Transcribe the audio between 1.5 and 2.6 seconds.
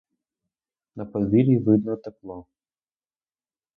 видно, тепло.